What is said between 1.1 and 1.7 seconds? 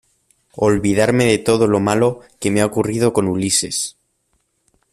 de todo